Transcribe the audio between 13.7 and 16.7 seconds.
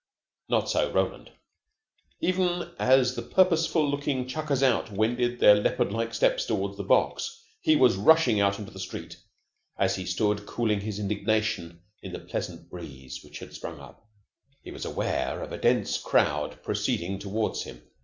up, he was aware of a dense crowd